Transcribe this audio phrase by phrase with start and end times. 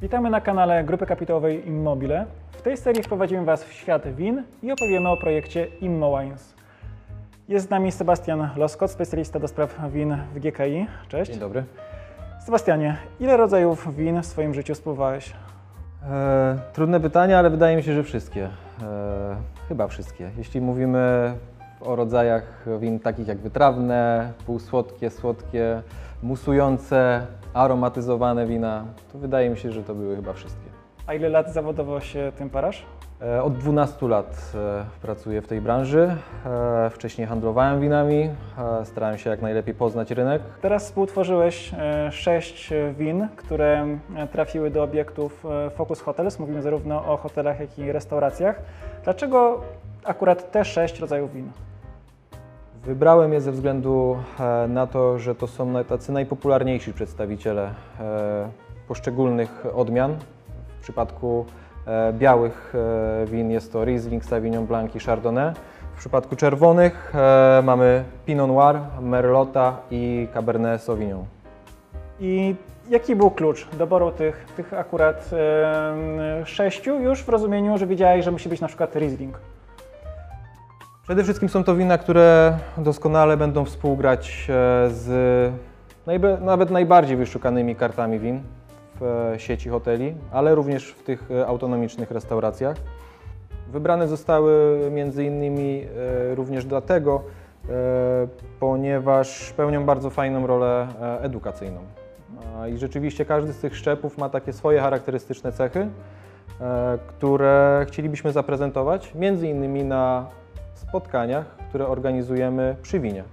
[0.00, 2.26] Witamy na kanale Grupy Kapitałowej Immobile.
[2.50, 6.54] W tej serii wprowadzimy Was w świat win i opowiemy o projekcie ImmoWines.
[7.48, 10.86] Jest z nami Sebastian Loskot, specjalista do spraw win w GKI.
[11.08, 11.30] Cześć.
[11.30, 11.64] Dzień dobry.
[12.44, 15.32] Sebastianie, ile rodzajów win w swoim życiu spróbowałeś?
[16.10, 18.44] E, trudne pytanie, ale wydaje mi się, że wszystkie.
[18.44, 19.36] E,
[19.68, 20.30] chyba wszystkie.
[20.38, 21.34] Jeśli mówimy
[21.80, 25.82] o rodzajach win takich jak wytrawne, półsłodkie, słodkie,
[26.22, 30.64] musujące, aromatyzowane wina, to wydaje mi się, że to były chyba wszystkie.
[31.06, 32.86] A ile lat zawodowo się tym parasz?
[33.22, 36.16] E, Od 12 lat e, pracuję w tej branży.
[36.46, 38.30] E, Wcześniej handlowałem winami,
[38.84, 40.42] starałem się jak najlepiej poznać rynek.
[40.62, 43.86] Teraz współtworzyłeś e, sześć win, które
[44.32, 45.44] trafiły do obiektów
[45.74, 46.38] Focus Hotels.
[46.38, 48.62] Mówimy zarówno o hotelach, jak i restauracjach.
[49.04, 49.60] Dlaczego
[50.04, 51.50] akurat te sześć rodzajów win?
[52.84, 58.48] Wybrałem je ze względu e, na to, że to są tacy najpopularniejsi przedstawiciele e,
[58.88, 60.16] poszczególnych odmian.
[60.78, 61.46] W przypadku
[61.86, 62.74] e, białych
[63.26, 65.54] win jest to Riesling, Sauvignon Blanc i Chardonnay.
[65.94, 67.12] W przypadku czerwonych
[67.62, 71.24] mamy Pinot Noir, Merlota i Cabernet Sauvignon.
[72.20, 72.54] I
[72.90, 75.30] jaki był klucz doboru tych, tych akurat
[76.44, 79.38] sześciu już w rozumieniu, że wiedziałeś, że musi być na przykład Riesling?
[81.04, 85.52] Przede wszystkim są to wina, które doskonale będą współgrać e, z
[86.40, 88.40] nawet najbardziej wyszukanymi kartami win
[89.00, 89.02] w
[89.34, 92.76] e, sieci hoteli, ale również w tych e, autonomicznych restauracjach.
[93.72, 95.84] Wybrane zostały między innymi
[96.34, 97.22] również dlatego,
[98.60, 100.88] ponieważ pełnią bardzo fajną rolę
[101.22, 101.80] edukacyjną.
[102.74, 105.88] I rzeczywiście każdy z tych szczepów ma takie swoje charakterystyczne cechy,
[107.06, 110.26] które chcielibyśmy zaprezentować między innymi na
[110.94, 113.24] spotkaniach, które organizujemy przy winie.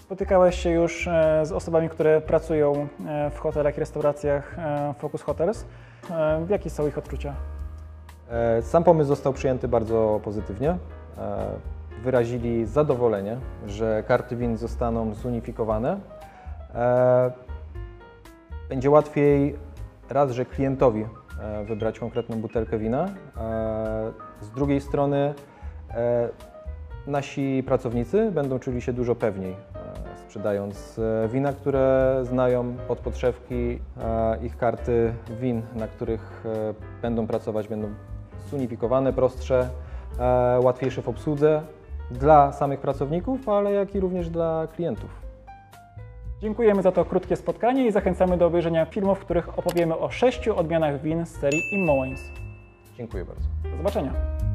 [0.00, 5.22] Spotykałeś się już e, z osobami, które pracują e, w hotelach i restauracjach e, Focus
[5.22, 5.64] Hotels.
[6.48, 7.34] Jakie są ich odczucia?
[8.60, 10.76] Sam pomysł został przyjęty bardzo pozytywnie.
[12.02, 13.36] Wyrazili zadowolenie,
[13.66, 16.00] że karty win zostaną zunifikowane.
[18.68, 19.56] Będzie łatwiej
[20.10, 21.06] raz, że klientowi
[21.64, 23.08] wybrać konkretną butelkę wina.
[24.40, 25.34] Z drugiej strony
[27.06, 29.56] nasi pracownicy będą czuli się dużo pewniej, e,
[30.26, 33.78] sprzedając e, wina, które znają od podszewki.
[34.00, 37.88] e, Ich karty win, na których e, będą pracować, będą
[38.50, 39.68] zunifikowane, prostsze,
[40.18, 41.62] e, łatwiejsze w obsłudze
[42.10, 45.10] dla samych pracowników, ale jak i również dla klientów.
[46.40, 50.56] Dziękujemy za to krótkie spotkanie i zachęcamy do obejrzenia filmów, w których opowiemy o sześciu
[50.56, 52.20] odmianach win z serii ImmoWines.
[52.96, 53.48] Dziękuję bardzo.
[53.70, 54.51] Do zobaczenia!